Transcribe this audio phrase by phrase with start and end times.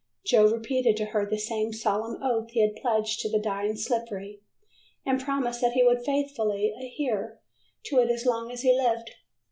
[0.25, 4.41] Joe repeated to her the same solemn oath he had pledged to the dying Slippery,
[5.05, 7.39] and promised that he would faithfully adhere
[7.83, 9.11] to it as long as he lived.